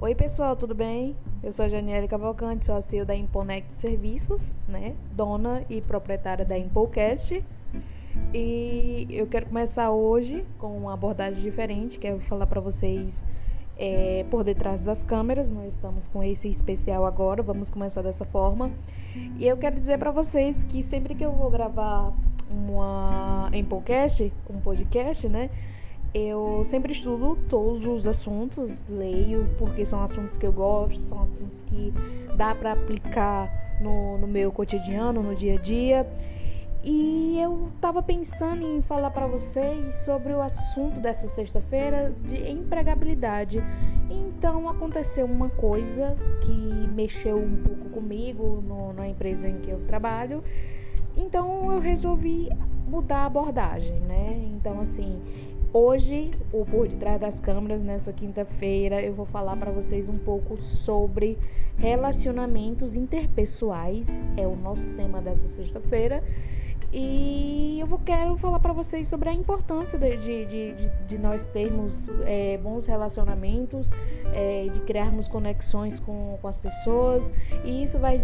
Oi 0.00 0.14
pessoal, 0.14 0.54
tudo 0.54 0.76
bem? 0.76 1.16
Eu 1.42 1.52
sou 1.52 1.64
a 1.64 1.68
Janiele 1.68 2.06
Cavalcante, 2.06 2.64
sou 2.64 2.76
a 2.76 2.80
CEO 2.80 3.04
da 3.04 3.16
Imponect 3.16 3.72
Serviços, 3.74 4.54
né? 4.68 4.94
Dona 5.10 5.64
e 5.68 5.80
proprietária 5.80 6.44
da 6.44 6.56
Impocast. 6.56 7.44
E 8.32 9.08
eu 9.10 9.26
quero 9.26 9.46
começar 9.46 9.90
hoje 9.90 10.46
com 10.56 10.78
uma 10.78 10.94
abordagem 10.94 11.42
diferente, 11.42 11.98
que 11.98 12.06
eu 12.06 12.18
vou 12.18 12.20
falar 12.28 12.46
para 12.46 12.60
vocês 12.60 13.24
é, 13.76 14.24
por 14.30 14.44
detrás 14.44 14.84
das 14.84 15.02
câmeras. 15.02 15.50
Nós 15.50 15.74
estamos 15.74 16.06
com 16.06 16.22
esse 16.22 16.46
especial 16.46 17.04
agora, 17.04 17.42
vamos 17.42 17.68
começar 17.68 18.00
dessa 18.00 18.24
forma. 18.24 18.70
E 19.36 19.48
eu 19.48 19.56
quero 19.56 19.74
dizer 19.74 19.98
para 19.98 20.12
vocês 20.12 20.62
que 20.62 20.80
sempre 20.80 21.12
que 21.16 21.24
eu 21.24 21.32
vou 21.32 21.50
gravar 21.50 22.12
uma 22.48 23.50
Impocast, 23.52 24.32
um 24.48 24.60
podcast, 24.60 25.28
né? 25.28 25.50
Eu 26.26 26.64
sempre 26.64 26.92
estudo 26.92 27.38
todos 27.48 27.86
os 27.86 28.06
assuntos, 28.08 28.82
leio, 28.88 29.48
porque 29.56 29.86
são 29.86 30.02
assuntos 30.02 30.36
que 30.36 30.44
eu 30.44 30.52
gosto, 30.52 31.00
são 31.04 31.22
assuntos 31.22 31.62
que 31.62 31.92
dá 32.36 32.54
para 32.54 32.72
aplicar 32.72 33.48
no, 33.80 34.18
no 34.18 34.26
meu 34.26 34.50
cotidiano, 34.50 35.22
no 35.22 35.34
dia 35.34 35.54
a 35.54 35.60
dia. 35.60 36.06
E 36.82 37.38
eu 37.40 37.70
estava 37.74 38.02
pensando 38.02 38.66
em 38.66 38.82
falar 38.82 39.10
para 39.10 39.26
vocês 39.26 39.94
sobre 39.96 40.32
o 40.32 40.40
assunto 40.40 40.98
dessa 41.00 41.28
sexta-feira 41.28 42.12
de 42.24 42.50
empregabilidade. 42.50 43.62
Então 44.10 44.68
aconteceu 44.68 45.26
uma 45.26 45.50
coisa 45.50 46.16
que 46.40 46.88
mexeu 46.94 47.36
um 47.36 47.56
pouco 47.62 47.90
comigo 47.90 48.62
no, 48.66 48.92
na 48.92 49.08
empresa 49.08 49.48
em 49.48 49.58
que 49.58 49.70
eu 49.70 49.80
trabalho. 49.86 50.42
Então 51.16 51.70
eu 51.72 51.80
resolvi 51.80 52.48
mudar 52.88 53.18
a 53.18 53.26
abordagem, 53.26 54.00
né? 54.00 54.50
Então 54.54 54.80
assim, 54.80 55.20
Hoje, 55.70 56.30
o 56.50 56.64
Por 56.64 56.88
Detrás 56.88 57.20
das 57.20 57.38
Câmeras, 57.40 57.82
nessa 57.82 58.10
quinta-feira, 58.10 59.02
eu 59.02 59.12
vou 59.12 59.26
falar 59.26 59.54
para 59.54 59.70
vocês 59.70 60.08
um 60.08 60.16
pouco 60.16 60.56
sobre 60.56 61.36
relacionamentos 61.76 62.96
interpessoais. 62.96 64.06
É 64.34 64.46
o 64.46 64.56
nosso 64.56 64.88
tema 64.94 65.20
dessa 65.20 65.46
sexta-feira. 65.46 66.24
E 66.90 67.78
eu 67.80 67.86
vou, 67.86 67.98
quero 67.98 68.36
falar 68.38 68.60
para 68.60 68.72
vocês 68.72 69.08
sobre 69.08 69.28
a 69.28 69.32
importância 69.32 69.98
de, 69.98 70.16
de, 70.16 70.46
de, 70.46 70.88
de 71.06 71.18
nós 71.18 71.44
termos 71.44 72.02
é, 72.24 72.56
bons 72.58 72.86
relacionamentos, 72.86 73.90
é, 74.32 74.68
de 74.72 74.80
criarmos 74.80 75.28
conexões 75.28 76.00
com, 76.00 76.38
com 76.40 76.48
as 76.48 76.58
pessoas. 76.58 77.30
E 77.62 77.82
isso 77.82 77.98
vai 77.98 78.18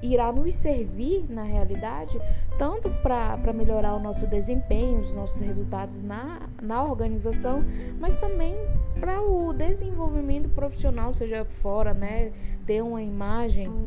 irá 0.00 0.30
nos 0.30 0.54
servir, 0.54 1.24
na 1.28 1.42
realidade, 1.42 2.16
tanto 2.56 2.88
para 3.02 3.52
melhorar 3.52 3.94
o 3.94 4.00
nosso 4.00 4.26
desempenho, 4.28 5.00
os 5.00 5.12
nossos 5.12 5.40
resultados 5.40 6.00
na, 6.02 6.42
na 6.62 6.84
organização, 6.84 7.64
mas 7.98 8.14
também 8.16 8.54
para 9.00 9.20
o 9.20 9.52
desenvolvimento 9.52 10.48
profissional, 10.50 11.12
seja 11.14 11.44
fora, 11.44 11.92
né? 11.92 12.32
Ter 12.64 12.82
uma 12.82 13.02
imagem 13.02 13.86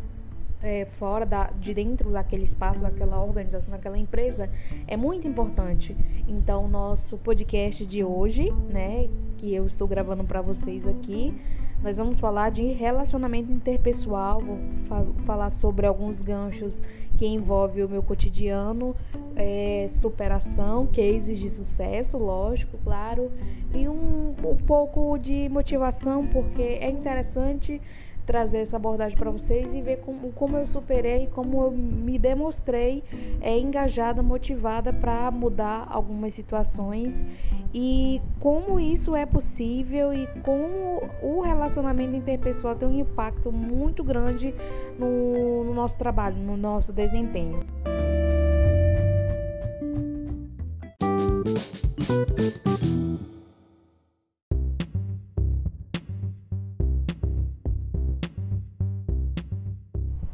é, 0.61 0.86
fora 0.86 1.25
da, 1.25 1.50
de 1.59 1.73
dentro 1.73 2.11
daquele 2.11 2.44
espaço, 2.44 2.80
daquela 2.81 3.23
organização, 3.23 3.72
daquela 3.72 3.97
empresa, 3.97 4.50
é 4.88 4.97
muito 4.97 5.27
importante. 5.27 5.95
Então, 6.27 6.67
nosso 6.67 7.17
podcast 7.17 7.86
de 7.86 8.03
hoje, 8.03 8.52
né, 8.69 9.08
que 9.38 9.53
eu 9.53 9.66
estou 9.66 9.88
gravando 9.88 10.23
para 10.23 10.41
vocês 10.41 10.88
aqui, 10.88 11.33
nós 11.81 11.97
vamos 11.97 12.19
falar 12.19 12.50
de 12.50 12.63
relacionamento 12.63 13.52
interpessoal, 13.52 14.39
vou 14.39 14.58
fa 14.85 15.05
falar 15.25 15.50
sobre 15.52 15.85
alguns 15.85 16.23
ganchos 16.23 16.81
que 17.17 17.28
envolvem 17.28 17.83
o 17.83 17.89
meu 17.89 18.02
cotidiano, 18.02 18.95
é, 19.35 19.88
superação, 19.89 20.88
cases 20.88 21.38
de 21.38 21.50
sucesso, 21.50 22.17
lógico, 22.17 22.78
claro, 22.83 23.31
e 23.73 23.88
um, 23.88 24.33
um 24.44 24.55
pouco 24.55 25.17
de 25.17 25.47
motivação, 25.50 26.25
porque 26.28 26.61
é 26.61 26.89
interessante 26.89 27.80
trazer 28.28 28.59
essa 28.59 28.75
abordagem 28.75 29.17
para 29.17 29.31
vocês 29.31 29.66
e 29.73 29.81
ver 29.81 30.02
como, 30.02 30.31
como 30.33 30.58
eu 30.58 30.67
superei, 30.67 31.28
como 31.28 31.63
eu 31.63 31.72
me 31.72 32.19
demonstrei 32.19 33.03
é, 33.41 33.57
engajada, 33.57 34.22
motivada 34.22 34.91
para 34.91 35.31
mudar 35.31 35.88
algumas 35.90 36.34
situações 36.34 37.24
e 37.74 38.22
como 38.41 38.79
isso 38.79 39.16
é 39.16 39.25
possível 39.25 40.13
e 40.13 40.28
como 40.44 41.09
o 41.24 41.41
relacionamento 41.41 42.16
interpessoal 42.16 42.75
tem 42.75 42.88
um 42.88 43.00
impacto 43.00 43.51
muito 43.51 44.03
grande 44.03 44.53
no, 45.00 45.63
no 45.63 45.74
nosso 45.74 45.97
trabalho, 45.97 46.35
no 46.35 46.57
nosso 46.57 46.91
desempenho. 46.91 47.59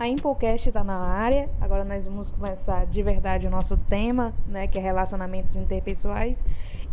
A 0.03 0.08
Impocast 0.09 0.68
está 0.68 0.84
na 0.84 0.97
área. 0.97 1.50
Agora 1.62 1.86
nós 1.86 2.06
vamos 2.06 2.30
começar 2.30 2.86
de 2.86 3.02
verdade 3.02 3.47
o 3.47 3.50
nosso 3.50 3.78
tema, 3.78 4.34
né, 4.46 4.68
que 4.68 4.78
é 4.78 4.81
relacionamentos 4.81 5.56
interpessoais. 5.56 6.44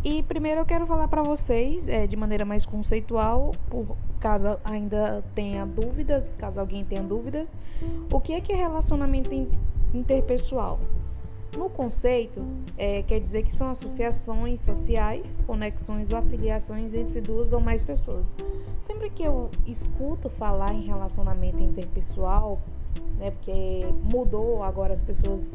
E 0.05 0.23
primeiro 0.23 0.61
eu 0.61 0.65
quero 0.65 0.87
falar 0.87 1.09
para 1.09 1.21
vocês, 1.21 1.89
é, 1.89 2.07
de 2.07 2.15
maneira 2.15 2.45
mais 2.45 2.65
conceitual, 2.65 3.53
por 3.69 3.97
caso 4.21 4.57
ainda 4.63 5.25
tenha 5.35 5.67
dúvidas, 5.67 6.37
caso 6.37 6.61
alguém 6.61 6.85
tenha 6.85 7.03
dúvidas, 7.03 7.59
o 8.13 8.21
que 8.21 8.33
é 8.33 8.41
que 8.41 8.53
é 8.53 8.55
relacionamento 8.55 9.35
interpessoal? 9.93 10.79
No 11.59 11.69
conceito, 11.69 12.41
é, 12.79 13.03
quer 13.03 13.19
dizer 13.19 13.43
que 13.43 13.53
são 13.53 13.71
associações 13.71 14.61
sociais, 14.61 15.43
conexões 15.49 16.09
ou 16.11 16.17
afiliações 16.17 16.95
entre 16.95 17.21
duas 17.21 17.53
ou 17.53 17.61
mais 17.61 17.83
pessoas. 17.83 18.33
Sempre 18.83 19.11
que 19.11 19.25
eu 19.25 19.51
escuto 19.67 20.31
falar 20.31 20.73
em 20.73 20.83
relacionamento 20.83 21.61
interpessoal, 21.61 22.61
né? 23.21 23.31
Porque 23.31 23.87
mudou, 24.03 24.65
agora 24.65 24.95
as 24.95 25.03
pessoas 25.03 25.53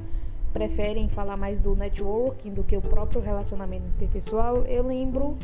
preferem 0.54 1.10
falar 1.10 1.36
mais 1.36 1.60
do 1.60 1.76
networking 1.76 2.54
do 2.54 2.64
que 2.64 2.78
o 2.78 2.82
próprio 2.82 3.20
relacionamento 3.20 3.86
interpessoal. 3.88 4.60
Eu 4.60 4.88
lembro 4.88 5.38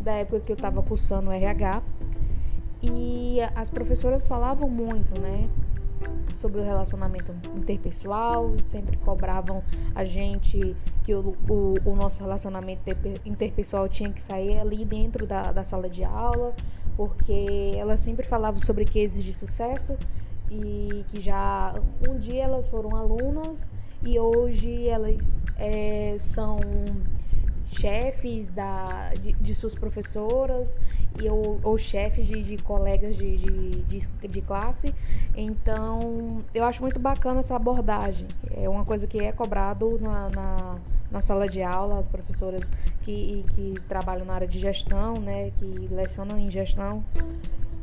da 0.00 0.14
época 0.14 0.40
que 0.40 0.50
eu 0.50 0.56
estava 0.56 0.82
cursando 0.82 1.30
RH 1.30 1.82
e 2.82 3.38
as 3.54 3.70
professoras 3.70 4.26
falavam 4.26 4.68
muito, 4.68 5.20
né? 5.20 5.48
Sobre 6.32 6.60
o 6.60 6.64
relacionamento 6.64 7.32
interpessoal, 7.56 8.54
sempre 8.70 8.96
cobravam 8.98 9.62
a 9.94 10.04
gente 10.04 10.76
que 11.04 11.14
o, 11.14 11.36
o, 11.48 11.74
o 11.84 11.96
nosso 11.96 12.20
relacionamento 12.20 12.82
interpessoal 13.24 13.88
tinha 13.88 14.12
que 14.12 14.20
sair 14.20 14.58
ali 14.58 14.84
dentro 14.84 15.26
da, 15.26 15.52
da 15.52 15.64
sala 15.64 15.88
de 15.88 16.04
aula, 16.04 16.54
porque 16.96 17.74
elas 17.76 18.00
sempre 18.00 18.26
falavam 18.26 18.60
sobre 18.60 18.84
cases 18.84 19.24
de 19.24 19.32
sucesso 19.32 19.96
e 20.50 21.04
que 21.08 21.20
já 21.20 21.74
um 22.08 22.18
dia 22.18 22.44
elas 22.44 22.68
foram 22.68 22.96
alunas 22.96 23.66
e 24.02 24.18
hoje 24.18 24.88
elas 24.88 25.18
é, 25.56 26.16
são 26.18 26.58
chefes 27.64 28.48
da, 28.48 29.12
de, 29.20 29.32
de, 29.34 29.54
suas 29.54 29.74
professoras 29.74 30.74
e, 31.20 31.28
ou, 31.28 31.60
ou 31.62 31.76
chefes 31.76 32.26
de, 32.26 32.42
de 32.42 32.56
colegas 32.62 33.16
de, 33.16 33.36
de, 33.36 34.06
de, 34.28 34.40
classe. 34.42 34.94
Então, 35.36 36.44
eu 36.54 36.64
acho 36.64 36.80
muito 36.80 36.98
bacana 36.98 37.40
essa 37.40 37.56
abordagem. 37.56 38.26
É 38.56 38.68
uma 38.68 38.84
coisa 38.84 39.06
que 39.06 39.18
é 39.18 39.32
cobrado 39.32 39.98
na, 40.00 40.28
na, 40.30 40.76
na 41.10 41.20
sala 41.20 41.48
de 41.48 41.62
aula, 41.62 41.98
as 41.98 42.08
professoras 42.08 42.70
que, 43.02 43.44
que 43.54 43.74
trabalham 43.88 44.24
na 44.24 44.34
área 44.34 44.48
de 44.48 44.58
gestão, 44.58 45.14
né, 45.14 45.50
que 45.58 45.88
lecionam 45.92 46.38
em 46.38 46.50
gestão, 46.50 47.04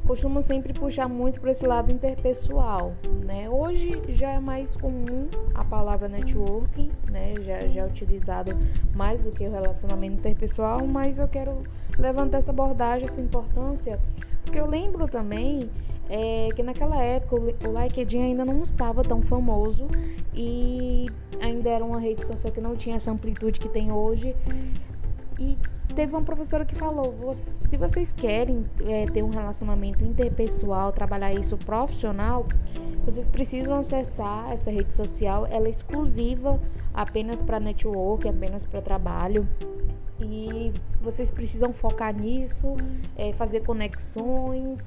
costumam 0.05 0.41
sempre 0.41 0.71
puxar 0.71 1.09
muito 1.09 1.41
para 1.41 1.51
esse 1.51 1.65
lado 1.65 1.91
interpessoal, 1.91 2.93
né? 3.23 3.49
Hoje 3.49 4.01
já 4.09 4.31
é 4.31 4.39
mais 4.39 4.75
comum 4.75 5.27
a 5.53 5.63
palavra 5.63 6.07
networking, 6.07 6.91
né? 7.09 7.33
Já, 7.41 7.67
já 7.67 7.81
é 7.81 7.85
utilizado 7.85 8.51
mais 8.95 9.23
do 9.23 9.31
que 9.31 9.45
o 9.45 9.51
relacionamento 9.51 10.19
interpessoal, 10.19 10.85
mas 10.85 11.17
eu 11.17 11.27
quero 11.27 11.63
levantar 11.97 12.37
essa 12.37 12.51
abordagem, 12.51 13.07
essa 13.07 13.19
importância, 13.19 13.99
porque 14.43 14.59
eu 14.59 14.67
lembro 14.67 15.07
também 15.07 15.69
é, 16.09 16.49
que 16.55 16.61
naquela 16.61 17.01
época 17.01 17.35
o 17.35 17.81
LinkedIn 17.81 18.21
ainda 18.21 18.45
não 18.45 18.61
estava 18.61 19.03
tão 19.03 19.21
famoso 19.23 19.87
e 20.33 21.07
ainda 21.41 21.69
era 21.69 21.83
uma 21.83 21.99
rede 21.99 22.25
social 22.25 22.53
que 22.53 22.61
não 22.61 22.75
tinha 22.75 22.97
essa 22.97 23.11
amplitude 23.11 23.59
que 23.59 23.69
tem 23.69 23.91
hoje. 23.91 24.35
E 25.39 25.57
teve 25.93 26.13
uma 26.13 26.23
professora 26.23 26.65
que 26.65 26.75
falou: 26.75 27.33
se 27.35 27.77
vocês 27.77 28.13
querem 28.13 28.65
é, 28.85 29.05
ter 29.05 29.23
um 29.23 29.29
relacionamento 29.29 30.03
interpessoal, 30.03 30.91
trabalhar 30.91 31.33
isso 31.33 31.57
profissional, 31.57 32.45
vocês 33.05 33.27
precisam 33.27 33.77
acessar 33.77 34.51
essa 34.51 34.71
rede 34.71 34.93
social. 34.93 35.45
Ela 35.45 35.67
é 35.67 35.69
exclusiva 35.69 36.59
apenas 36.93 37.41
para 37.41 37.59
network, 37.59 38.27
apenas 38.27 38.65
para 38.65 38.81
trabalho. 38.81 39.47
E 40.19 40.71
vocês 41.01 41.29
precisam 41.29 41.73
focar 41.73 42.15
nisso, 42.15 42.77
é, 43.17 43.33
fazer 43.33 43.61
conexões 43.61 44.79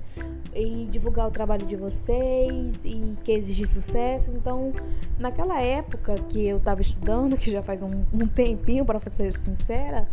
e 0.54 0.88
divulgar 0.90 1.28
o 1.28 1.30
trabalho 1.30 1.66
de 1.66 1.76
vocês 1.76 2.82
e 2.84 3.14
cases 3.26 3.54
de 3.54 3.66
sucesso. 3.66 4.30
Então, 4.30 4.72
naquela 5.18 5.60
época 5.60 6.14
que 6.30 6.46
eu 6.46 6.56
estava 6.56 6.80
estudando, 6.80 7.36
que 7.38 7.50
já 7.50 7.62
faz 7.62 7.82
um, 7.82 8.04
um 8.12 8.26
tempinho, 8.26 8.84
para 8.84 9.00
ser 9.10 9.32
sincera, 9.38 10.08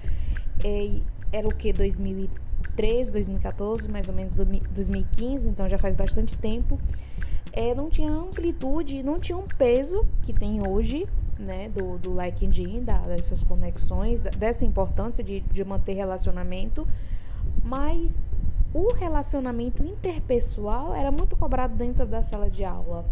é, 0.63 0.99
era 1.31 1.47
o 1.47 1.53
que? 1.53 1.71
2013? 1.71 2.45
2013, 2.75 3.11
2014, 3.11 3.89
mais 3.89 4.09
ou 4.09 4.15
menos 4.15 4.33
2015, 4.35 5.47
então 5.47 5.67
já 5.67 5.77
faz 5.77 5.95
bastante 5.95 6.37
tempo. 6.37 6.79
É, 7.51 7.73
não 7.73 7.89
tinha 7.89 8.11
amplitude, 8.11 9.01
não 9.01 9.19
tinha 9.19 9.37
um 9.37 9.47
peso 9.47 10.05
que 10.23 10.33
tem 10.33 10.67
hoje, 10.67 11.07
né, 11.37 11.69
do, 11.69 11.97
do 11.97 12.21
LinkedIn, 12.21 12.83
da, 12.83 12.99
dessas 12.99 13.43
conexões, 13.43 14.19
dessa 14.19 14.65
importância 14.65 15.23
de, 15.23 15.41
de 15.41 15.63
manter 15.63 15.93
relacionamento, 15.93 16.87
mas 17.63 18.17
o 18.73 18.93
relacionamento 18.93 19.83
interpessoal 19.83 20.93
era 20.93 21.11
muito 21.11 21.35
cobrado 21.35 21.75
dentro 21.75 22.05
da 22.05 22.21
sala 22.21 22.49
de 22.49 22.63
aula. 22.63 23.05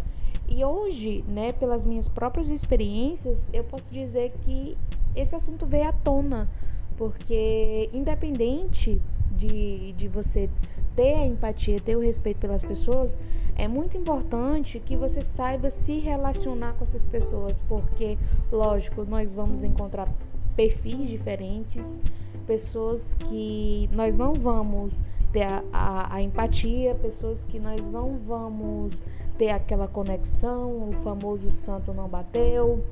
E 0.48 0.64
hoje, 0.64 1.24
né, 1.28 1.54
pelas 1.54 1.86
minhas 1.86 2.10
próprias 2.10 2.50
experiências, 2.50 3.48
eu 3.54 3.64
posso 3.64 3.88
dizer 3.92 4.34
que 4.42 4.78
esse 5.16 5.36
assunto 5.36 5.66
veio 5.66 5.88
à 5.88 5.94
tona, 5.94 6.50
porque 6.98 7.90
independente 7.94 9.02
de, 9.32 9.94
de 9.94 10.08
você 10.08 10.50
ter 10.96 11.16
a 11.16 11.26
empatia, 11.26 11.80
ter 11.80 11.96
o 11.96 12.00
respeito 12.00 12.38
pelas 12.38 12.64
pessoas, 12.64 13.18
é 13.56 13.68
muito 13.68 13.98
importante 13.98 14.80
que 14.80 14.96
você 14.96 15.22
saiba 15.22 15.70
se 15.70 16.00
relacionar 16.00 16.74
com 16.74 16.84
essas 16.84 17.06
pessoas, 17.06 17.62
porque, 17.68 18.18
lógico, 18.52 19.04
nós 19.06 19.34
vamos 19.34 19.64
encontrar 19.64 20.08
perfis 20.56 21.08
diferentes, 21.08 22.00
pessoas 22.46 23.14
que 23.14 23.90
nós 23.92 24.16
não 24.16 24.34
vamos 24.34 25.02
ter 25.32 25.44
a, 25.44 25.64
a, 25.72 26.16
a 26.16 26.22
empatia, 26.22 26.96
pessoas 26.96 27.44
que 27.44 27.60
nós 27.60 27.88
não 27.88 28.18
vamos 28.20 29.02
ter 29.38 29.50
aquela 29.50 29.88
conexão, 29.88 30.90
o 30.90 30.94
famoso 31.04 31.52
santo 31.52 31.94
não 31.94 32.08
bateu. 32.08 32.84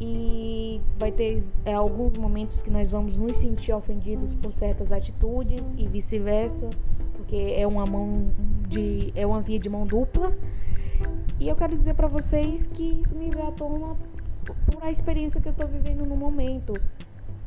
E 0.00 0.80
vai 0.98 1.10
ter 1.10 1.42
é, 1.64 1.74
alguns 1.74 2.16
momentos 2.16 2.62
que 2.62 2.70
nós 2.70 2.90
vamos 2.90 3.18
nos 3.18 3.36
sentir 3.36 3.72
ofendidos 3.72 4.32
por 4.32 4.52
certas 4.52 4.92
atitudes 4.92 5.74
e 5.76 5.86
vice-versa, 5.86 6.70
porque 7.30 7.54
é 7.56 7.64
uma 7.64 7.86
mão 7.86 8.32
de 8.68 9.12
é 9.14 9.24
uma 9.24 9.40
via 9.40 9.58
de 9.58 9.68
mão 9.68 9.86
dupla. 9.86 10.36
E 11.38 11.48
eu 11.48 11.54
quero 11.54 11.76
dizer 11.76 11.94
para 11.94 12.08
vocês 12.08 12.66
que 12.66 13.00
isso 13.02 13.14
me 13.14 13.30
veio 13.30 13.46
à 13.46 13.52
tona 13.52 13.96
por 14.66 14.82
a 14.82 14.90
experiência 14.90 15.40
que 15.40 15.46
eu 15.46 15.52
estou 15.52 15.68
vivendo 15.68 16.04
no 16.04 16.16
momento. 16.16 16.74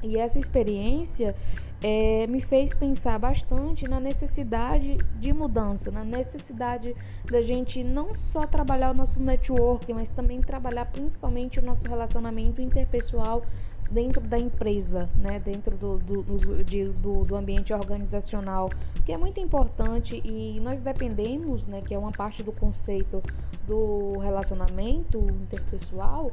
E 0.01 0.17
essa 0.17 0.39
experiência 0.39 1.35
é, 1.81 2.25
me 2.27 2.41
fez 2.41 2.73
pensar 2.73 3.19
bastante 3.19 3.85
na 3.85 3.99
necessidade 3.99 4.97
de 5.19 5.33
mudança, 5.33 5.91
na 5.91 6.05
necessidade 6.05 6.95
da 7.29 7.41
gente 7.41 7.83
não 7.83 8.13
só 8.15 8.47
trabalhar 8.47 8.91
o 8.91 8.93
nosso 8.93 9.19
network, 9.21 9.93
mas 9.93 10.09
também 10.09 10.39
trabalhar 10.41 10.85
principalmente 10.85 11.59
o 11.59 11.61
nosso 11.61 11.85
relacionamento 11.85 12.61
interpessoal 12.61 13.43
dentro 13.89 14.21
da 14.21 14.39
empresa, 14.39 15.09
né, 15.15 15.39
dentro 15.39 15.75
do, 15.77 15.97
do, 15.99 16.23
do, 16.23 16.63
de, 16.63 16.85
do, 16.85 17.23
do 17.23 17.35
ambiente 17.35 17.73
organizacional, 17.73 18.69
que 19.05 19.11
é 19.11 19.17
muito 19.17 19.39
importante 19.39 20.21
e 20.23 20.59
nós 20.61 20.79
dependemos, 20.79 21.65
né, 21.67 21.81
que 21.81 21.93
é 21.93 21.97
uma 21.97 22.11
parte 22.11 22.41
do 22.43 22.51
conceito 22.51 23.21
do 23.67 24.17
relacionamento 24.19 25.19
interpessoal, 25.19 26.31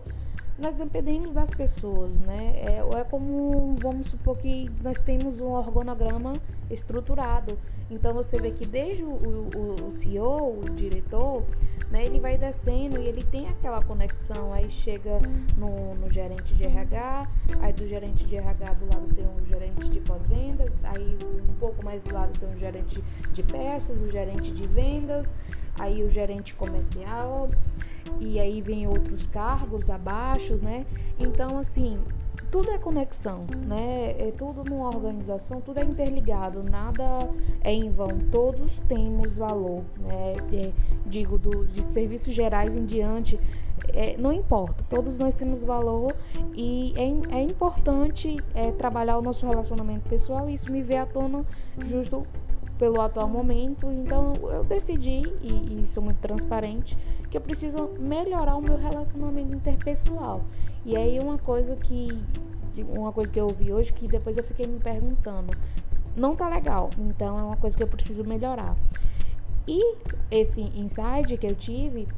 nós 0.60 0.74
dependemos 0.74 1.32
das 1.32 1.50
pessoas, 1.50 2.14
né? 2.18 2.52
É, 2.56 3.00
é 3.00 3.04
como, 3.04 3.74
vamos 3.80 4.08
supor 4.08 4.36
que 4.36 4.70
nós 4.82 4.98
temos 4.98 5.40
um 5.40 5.46
organograma 5.46 6.34
estruturado. 6.70 7.58
Então 7.90 8.12
você 8.12 8.38
vê 8.38 8.50
que 8.50 8.66
desde 8.66 9.02
o, 9.02 9.08
o, 9.08 9.86
o 9.88 9.92
CEO, 9.92 10.60
o 10.60 10.70
diretor, 10.70 11.44
né, 11.90 12.06
ele 12.06 12.20
vai 12.20 12.38
descendo 12.38 13.00
e 13.00 13.06
ele 13.06 13.22
tem 13.24 13.48
aquela 13.48 13.82
conexão. 13.82 14.52
Aí 14.52 14.70
chega 14.70 15.18
no, 15.56 15.94
no 15.96 16.10
gerente 16.10 16.54
de 16.54 16.64
RH, 16.64 17.28
aí 17.60 17.72
do 17.72 17.88
gerente 17.88 18.24
de 18.24 18.36
RH 18.36 18.74
do 18.74 18.86
lado 18.86 19.14
tem 19.14 19.26
um 19.26 19.46
gerente 19.46 19.88
de 19.88 20.00
pós-vendas, 20.00 20.72
aí 20.84 21.18
um 21.48 21.54
pouco 21.54 21.84
mais 21.84 22.00
do 22.02 22.14
lado 22.14 22.38
tem 22.38 22.48
um 22.48 22.58
gerente 22.58 23.02
de 23.32 23.42
peças, 23.42 24.00
o 24.00 24.10
gerente 24.10 24.52
de 24.52 24.66
vendas, 24.68 25.26
aí 25.78 26.02
o 26.04 26.10
gerente 26.10 26.54
comercial 26.54 27.48
e 28.20 28.38
aí 28.38 28.60
vem 28.60 28.86
outros 28.86 29.26
cargos 29.26 29.90
abaixo, 29.90 30.56
né? 30.56 30.86
Então, 31.18 31.58
assim, 31.58 31.98
tudo 32.50 32.70
é 32.70 32.78
conexão, 32.78 33.44
né? 33.66 34.14
É 34.18 34.32
tudo 34.36 34.64
numa 34.64 34.88
organização, 34.88 35.60
tudo 35.60 35.78
é 35.78 35.84
interligado, 35.84 36.62
nada 36.62 37.28
é 37.62 37.72
em 37.72 37.90
vão, 37.90 38.18
todos 38.30 38.78
temos 38.88 39.36
valor, 39.36 39.82
né? 39.98 40.32
É, 40.52 40.72
digo, 41.06 41.38
do, 41.38 41.64
de 41.66 41.82
serviços 41.92 42.34
gerais 42.34 42.76
em 42.76 42.84
diante, 42.84 43.38
é, 43.88 44.16
não 44.18 44.32
importa, 44.32 44.84
todos 44.88 45.18
nós 45.18 45.34
temos 45.34 45.62
valor 45.62 46.14
e 46.54 46.92
é, 46.96 47.36
é 47.36 47.42
importante 47.42 48.36
é, 48.54 48.70
trabalhar 48.72 49.18
o 49.18 49.22
nosso 49.22 49.46
relacionamento 49.46 50.08
pessoal 50.08 50.48
e 50.50 50.54
isso 50.54 50.70
me 50.70 50.82
vê 50.82 50.96
à 50.96 51.06
tona 51.06 51.44
justo 51.86 52.26
pelo 52.80 52.98
atual 52.98 53.28
momento, 53.28 53.92
então 53.92 54.32
eu 54.50 54.64
decidi, 54.64 55.22
e, 55.42 55.82
e 55.82 55.86
sou 55.86 56.02
muito 56.02 56.16
transparente, 56.16 56.96
que 57.30 57.36
eu 57.36 57.40
preciso 57.42 57.90
melhorar 57.98 58.56
o 58.56 58.62
meu 58.62 58.78
relacionamento 58.78 59.54
interpessoal. 59.54 60.40
E 60.86 60.96
aí 60.96 61.18
uma 61.18 61.36
coisa 61.36 61.76
que 61.76 62.08
uma 62.88 63.12
coisa 63.12 63.30
que 63.30 63.38
eu 63.38 63.44
ouvi 63.44 63.70
hoje 63.70 63.92
que 63.92 64.08
depois 64.08 64.38
eu 64.38 64.42
fiquei 64.42 64.66
me 64.66 64.80
perguntando, 64.80 65.54
não 66.16 66.34
tá 66.34 66.48
legal. 66.48 66.88
Então 66.98 67.38
é 67.38 67.42
uma 67.42 67.56
coisa 67.58 67.76
que 67.76 67.82
eu 67.82 67.86
preciso 67.86 68.24
melhorar. 68.24 68.74
E 69.68 69.96
esse 70.30 70.62
insight 70.62 71.36
que 71.36 71.46
eu 71.46 71.54
tive 71.54 72.08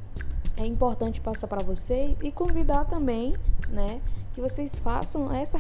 é 0.57 0.65
importante 0.65 1.21
passar 1.21 1.49
para 1.49 1.65
vocês 1.65 2.17
e 2.23 2.31
convidar 2.31 2.85
também, 2.85 3.35
né, 3.69 4.01
que 4.33 4.41
vocês 4.41 4.79
façam 4.79 5.35
essa 5.35 5.59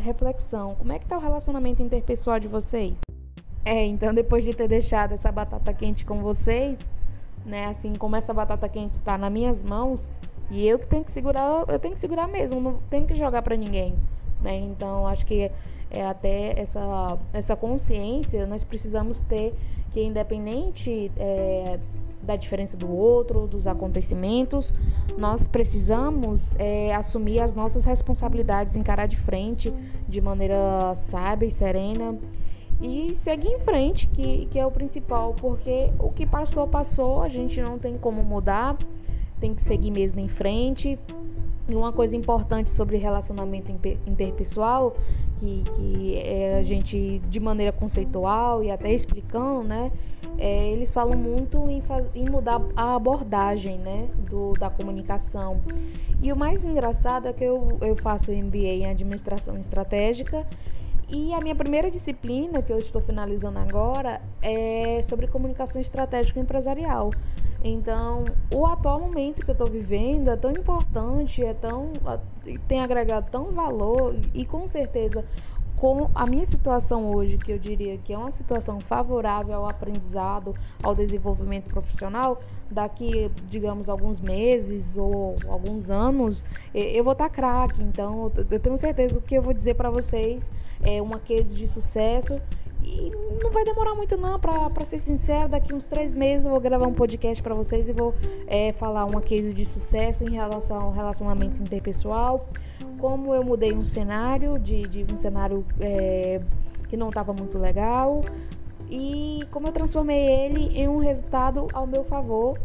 reflexão. 0.00 0.74
Como 0.76 0.92
é 0.92 0.98
que 0.98 1.04
tá 1.04 1.18
o 1.18 1.20
relacionamento 1.20 1.82
interpessoal 1.82 2.40
de 2.40 2.48
vocês? 2.48 3.09
É, 3.64 3.84
então 3.84 4.14
depois 4.14 4.44
de 4.44 4.54
ter 4.54 4.68
deixado 4.68 5.12
essa 5.12 5.30
batata 5.30 5.72
quente 5.72 6.04
com 6.04 6.20
vocês, 6.20 6.78
né? 7.44 7.66
Assim 7.66 7.94
como 7.94 8.16
essa 8.16 8.32
batata 8.32 8.68
quente 8.68 8.94
está 8.94 9.18
nas 9.18 9.30
minhas 9.30 9.62
mãos 9.62 10.08
e 10.50 10.66
eu 10.66 10.78
que 10.78 10.86
tenho 10.86 11.04
que 11.04 11.10
segurar, 11.10 11.64
eu 11.68 11.78
tenho 11.78 11.94
que 11.94 12.00
segurar 12.00 12.26
mesmo, 12.26 12.60
não 12.60 12.78
tenho 12.88 13.06
que 13.06 13.14
jogar 13.14 13.42
para 13.42 13.56
ninguém, 13.56 13.94
né? 14.42 14.56
Então 14.56 15.06
acho 15.06 15.26
que 15.26 15.50
é 15.90 16.06
até 16.06 16.58
essa 16.58 17.18
essa 17.32 17.56
consciência 17.56 18.46
nós 18.46 18.64
precisamos 18.64 19.20
ter 19.20 19.54
que 19.92 20.02
independente 20.02 21.10
é, 21.16 21.78
da 22.22 22.36
diferença 22.36 22.76
do 22.76 22.90
outro, 22.90 23.46
dos 23.46 23.66
acontecimentos, 23.66 24.74
nós 25.16 25.48
precisamos 25.48 26.54
é, 26.58 26.94
assumir 26.94 27.40
as 27.40 27.54
nossas 27.54 27.84
responsabilidades, 27.84 28.76
encarar 28.76 29.06
de 29.06 29.16
frente 29.16 29.72
de 30.08 30.20
maneira 30.20 30.94
sábia 30.94 31.46
e 31.46 31.50
serena 31.50 32.16
e 32.80 33.14
seguir 33.14 33.48
em 33.48 33.58
frente, 33.60 34.06
que, 34.08 34.46
que 34.46 34.58
é 34.58 34.66
o 34.66 34.70
principal, 34.70 35.34
porque 35.34 35.90
o 35.98 36.10
que 36.10 36.24
passou, 36.24 36.66
passou, 36.66 37.22
a 37.22 37.28
gente 37.28 37.60
não 37.60 37.78
tem 37.78 37.98
como 37.98 38.22
mudar, 38.22 38.76
tem 39.38 39.54
que 39.54 39.60
seguir 39.60 39.90
mesmo 39.90 40.18
em 40.20 40.28
frente. 40.28 40.98
E 41.68 41.74
uma 41.74 41.92
coisa 41.92 42.16
importante 42.16 42.70
sobre 42.70 42.96
relacionamento 42.96 43.70
interpessoal, 44.06 44.96
que, 45.36 45.62
que 45.76 46.16
é 46.16 46.58
a 46.58 46.62
gente, 46.62 47.20
de 47.28 47.38
maneira 47.38 47.70
conceitual 47.70 48.64
e 48.64 48.70
até 48.70 48.92
explicando, 48.92 49.62
né? 49.68 49.92
É, 50.36 50.70
eles 50.70 50.92
falam 50.92 51.16
muito 51.16 51.58
em, 51.68 51.82
em, 52.14 52.28
mudar 52.28 52.60
a 52.74 52.94
abordagem 52.94 53.78
né, 53.78 54.08
do, 54.28 54.54
da 54.54 54.70
comunicação. 54.70 55.60
E 56.22 56.32
o 56.32 56.36
mais 56.36 56.64
engraçado 56.64 57.28
é 57.28 57.32
que 57.32 57.44
eu, 57.44 57.78
eu 57.82 57.94
faço 57.94 58.32
MBA 58.32 58.58
em 58.58 58.86
Administração 58.86 59.56
Estratégica 59.58 60.46
e 61.10 61.34
a 61.34 61.40
minha 61.40 61.54
primeira 61.54 61.90
disciplina, 61.90 62.62
que 62.62 62.72
eu 62.72 62.78
estou 62.78 63.00
finalizando 63.00 63.58
agora, 63.58 64.20
é 64.40 65.00
sobre 65.02 65.26
comunicação 65.26 65.80
estratégica 65.80 66.38
empresarial. 66.38 67.10
Então, 67.62 68.24
o 68.50 68.64
atual 68.64 69.00
momento 69.00 69.44
que 69.44 69.50
eu 69.50 69.52
estou 69.52 69.68
vivendo 69.68 70.28
é 70.28 70.36
tão 70.36 70.50
importante, 70.50 71.44
é 71.44 71.52
tão 71.52 71.92
tem 72.66 72.80
agregado 72.80 73.30
tão 73.30 73.52
valor 73.52 74.16
e 74.32 74.46
com 74.46 74.66
certeza 74.66 75.24
com 75.76 76.10
a 76.14 76.26
minha 76.26 76.44
situação 76.44 77.10
hoje, 77.10 77.38
que 77.38 77.50
eu 77.50 77.58
diria 77.58 77.96
que 77.96 78.12
é 78.12 78.18
uma 78.18 78.30
situação 78.30 78.78
favorável 78.80 79.54
ao 79.54 79.68
aprendizado, 79.68 80.54
ao 80.82 80.94
desenvolvimento 80.94 81.70
profissional, 81.70 82.42
daqui, 82.70 83.30
digamos, 83.48 83.88
alguns 83.88 84.20
meses 84.20 84.94
ou 84.94 85.34
alguns 85.48 85.88
anos, 85.88 86.44
eu 86.74 87.02
vou 87.02 87.14
estar 87.14 87.30
tá 87.30 87.34
craque. 87.34 87.82
Então, 87.82 88.30
eu 88.50 88.60
tenho 88.60 88.76
certeza 88.76 89.14
do 89.14 89.22
que 89.22 89.34
eu 89.34 89.42
vou 89.42 89.54
dizer 89.54 89.74
para 89.74 89.88
vocês 89.88 90.50
é 90.82 91.00
uma 91.00 91.18
case 91.18 91.56
de 91.56 91.66
sucesso. 91.68 92.40
E 92.82 93.12
não 93.42 93.50
vai 93.50 93.64
demorar 93.64 93.94
muito 93.94 94.16
não, 94.16 94.40
pra, 94.40 94.70
pra 94.70 94.84
ser 94.84 94.98
sincero, 94.98 95.48
daqui 95.48 95.74
uns 95.74 95.86
três 95.86 96.14
meses 96.14 96.46
eu 96.46 96.50
vou 96.50 96.60
gravar 96.60 96.86
um 96.86 96.94
podcast 96.94 97.42
para 97.42 97.54
vocês 97.54 97.88
e 97.88 97.92
vou 97.92 98.14
é, 98.46 98.72
falar 98.72 99.04
uma 99.04 99.20
case 99.20 99.52
de 99.52 99.64
sucesso 99.64 100.24
em 100.24 100.30
relação 100.30 100.80
ao 100.80 100.90
relacionamento 100.90 101.62
interpessoal, 101.62 102.48
como 102.98 103.34
eu 103.34 103.44
mudei 103.44 103.72
um 103.72 103.84
cenário, 103.84 104.58
de, 104.58 104.82
de 104.88 105.12
um 105.12 105.16
cenário 105.16 105.64
é, 105.78 106.40
que 106.88 106.96
não 106.96 107.10
estava 107.10 107.32
muito 107.32 107.58
legal, 107.58 108.22
e 108.90 109.40
como 109.52 109.68
eu 109.68 109.72
transformei 109.72 110.26
ele 110.26 110.76
em 110.76 110.88
um 110.88 110.98
resultado 110.98 111.68
ao 111.72 111.86
meu 111.86 112.02
favor, 112.02 112.58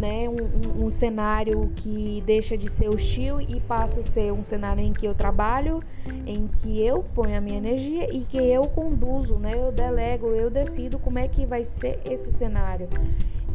né, 0.00 0.26
um, 0.26 0.86
um, 0.86 0.90
cenário 0.90 1.70
que 1.76 2.22
deixa 2.24 2.56
de 2.56 2.70
ser 2.70 2.88
hostil 2.88 3.38
e 3.38 3.60
passa 3.60 4.00
a 4.00 4.02
ser 4.02 4.32
um 4.32 4.42
cenário 4.42 4.82
em 4.82 4.94
que 4.94 5.04
eu 5.04 5.14
trabalho, 5.14 5.82
em 6.26 6.46
que 6.46 6.80
eu 6.80 7.02
ponho 7.14 7.36
a 7.36 7.40
minha 7.40 7.58
energia 7.58 8.08
e 8.10 8.20
que 8.22 8.38
eu 8.38 8.62
conduzo, 8.62 9.34
né, 9.34 9.52
eu 9.54 9.70
delego, 9.70 10.28
eu 10.28 10.48
decido 10.48 10.98
como 10.98 11.18
é 11.18 11.28
que 11.28 11.44
vai 11.44 11.66
ser 11.66 12.00
esse 12.06 12.32
cenário. 12.32 12.88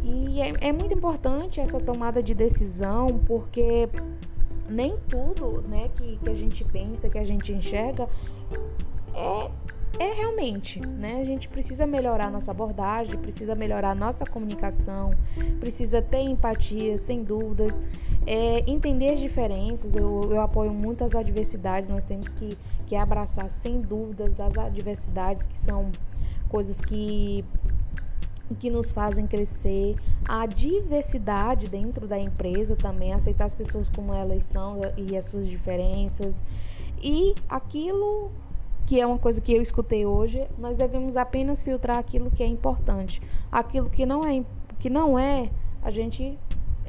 E 0.03 0.39
é, 0.39 0.53
é 0.67 0.71
muito 0.71 0.93
importante 0.93 1.59
essa 1.59 1.79
tomada 1.79 2.21
de 2.21 2.35
decisão, 2.35 3.19
porque 3.25 3.89
nem 4.69 4.95
tudo 5.09 5.63
né, 5.67 5.89
que, 5.97 6.17
que 6.17 6.29
a 6.29 6.35
gente 6.35 6.63
pensa, 6.63 7.09
que 7.09 7.17
a 7.17 7.25
gente 7.25 7.51
enxerga, 7.51 8.07
é 9.15 9.49
é 9.99 10.13
realmente, 10.13 10.79
né? 10.79 11.19
A 11.21 11.25
gente 11.25 11.47
precisa 11.47 11.85
melhorar 11.85 12.29
nossa 12.29 12.51
abordagem, 12.51 13.17
precisa 13.17 13.55
melhorar 13.55 13.95
nossa 13.95 14.25
comunicação, 14.25 15.13
precisa 15.59 16.01
ter 16.01 16.21
empatia, 16.21 16.97
sem 16.97 17.23
dúvidas, 17.23 17.81
é, 18.25 18.63
entender 18.69 19.13
as 19.13 19.19
diferenças. 19.19 19.95
Eu, 19.95 20.27
eu 20.31 20.41
apoio 20.41 20.71
muitas 20.71 21.15
adversidades, 21.15 21.89
nós 21.89 22.03
temos 22.03 22.27
que, 22.27 22.57
que 22.85 22.95
abraçar, 22.95 23.49
sem 23.49 23.81
dúvidas, 23.81 24.39
as 24.39 24.57
adversidades 24.57 25.45
que 25.45 25.57
são 25.57 25.91
coisas 26.49 26.79
que 26.79 27.43
que 28.59 28.69
nos 28.69 28.91
fazem 28.91 29.25
crescer, 29.25 29.95
a 30.23 30.45
diversidade 30.45 31.67
dentro 31.67 32.07
da 32.07 32.19
empresa 32.19 32.75
também, 32.75 33.11
aceitar 33.11 33.45
as 33.45 33.55
pessoas 33.55 33.89
como 33.89 34.13
elas 34.13 34.43
são 34.43 34.81
e 34.95 35.17
as 35.17 35.25
suas 35.25 35.47
diferenças. 35.47 36.35
E 37.01 37.33
aquilo 37.49 38.31
que 38.85 38.99
é 38.99 39.05
uma 39.05 39.17
coisa 39.17 39.41
que 39.41 39.53
eu 39.53 39.61
escutei 39.61 40.05
hoje, 40.05 40.47
nós 40.57 40.77
devemos 40.77 41.17
apenas 41.17 41.63
filtrar 41.63 41.97
aquilo 41.97 42.29
que 42.29 42.43
é 42.43 42.47
importante. 42.47 43.21
Aquilo 43.51 43.89
que 43.89 44.05
não 44.05 44.23
é, 44.23 44.43
que 44.79 44.89
não 44.89 45.17
é 45.17 45.49
a 45.81 45.89
gente 45.89 46.37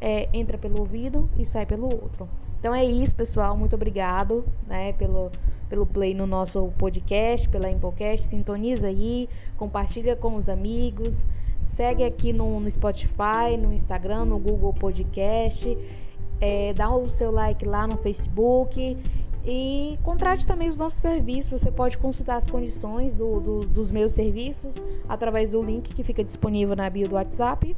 é, 0.01 0.29
entra 0.33 0.59
pelo 0.59 0.81
ouvido 0.81 1.29
e 1.39 1.45
sai 1.45 1.65
pelo 1.65 1.87
outro. 1.87 2.29
Então 2.59 2.75
é 2.75 2.85
isso, 2.85 3.15
pessoal. 3.15 3.57
Muito 3.57 3.77
obrigado 3.77 4.45
né, 4.67 4.93
pelo, 4.95 5.31
pelo 5.69 5.87
play 5.87 6.15
no 6.15 6.27
nosso 6.27 6.73
podcast, 6.79 7.49
pela 7.49 7.71
Impocast. 7.71 8.27
Sintoniza 8.27 8.89
aí, 8.89 9.29
compartilha 9.57 10.17
com 10.17 10.35
os 10.37 10.49
amigos. 10.49 11.25
Segue 11.61 12.05
aqui 12.05 12.33
no, 12.33 12.61
no 12.61 12.71
Spotify, 12.71 13.57
no 13.59 13.73
Instagram, 13.73 14.27
no 14.27 14.39
Google 14.39 14.73
Podcast. 14.73 15.77
É, 16.41 16.75
dá 16.75 16.91
o 16.95 17.09
seu 17.09 17.31
like 17.31 17.65
lá 17.65 17.87
no 17.87 17.97
Facebook 17.97 18.97
e 19.47 19.97
contrate 20.03 20.47
também 20.47 20.67
os 20.69 20.77
nossos 20.77 21.01
serviços. 21.01 21.61
Você 21.61 21.71
pode 21.71 21.97
consultar 21.97 22.37
as 22.37 22.49
condições 22.49 23.15
do, 23.15 23.39
do, 23.39 23.61
dos 23.61 23.91
meus 23.91 24.13
serviços 24.13 24.75
através 25.09 25.53
do 25.53 25.63
link 25.63 25.95
que 25.95 26.03
fica 26.03 26.25
disponível 26.25 26.75
na 26.75 26.91
bio 26.91 27.09
do 27.09 27.15
WhatsApp, 27.15 27.77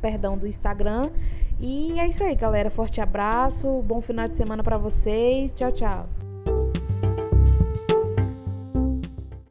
perdão, 0.00 0.36
do 0.36 0.46
Instagram. 0.46 1.10
E 1.58 1.98
é 1.98 2.06
isso 2.06 2.22
aí, 2.22 2.34
galera. 2.34 2.68
Forte 2.68 3.00
abraço, 3.00 3.82
bom 3.82 4.02
final 4.02 4.28
de 4.28 4.36
semana 4.36 4.62
para 4.62 4.76
vocês. 4.76 5.50
Tchau, 5.52 5.72
tchau. 5.72 6.25